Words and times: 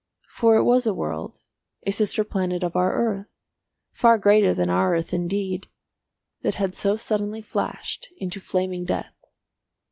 For 0.29 0.55
it 0.55 0.63
was 0.63 0.87
a 0.87 0.95
world, 0.95 1.43
a 1.85 1.91
sister 1.91 2.23
planet 2.23 2.63
of 2.63 2.75
our 2.75 2.91
earth, 2.91 3.27
far 3.91 4.17
greater 4.17 4.51
than 4.51 4.67
our 4.67 4.95
earth 4.95 5.13
indeed, 5.13 5.67
that 6.41 6.55
had 6.55 6.73
so 6.73 6.95
suddenly 6.95 7.43
flashed 7.43 8.07
into 8.17 8.39
flaming 8.39 8.83
death. 8.83 9.13